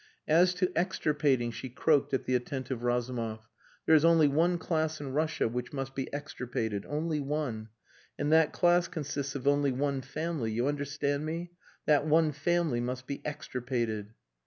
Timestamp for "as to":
0.27-0.71